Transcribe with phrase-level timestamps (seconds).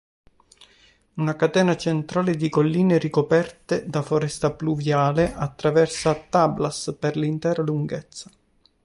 [1.17, 8.31] Una catena centrale di colline ricoperte da foresta pluviale attraversa Tablas per l'intera lunghezza.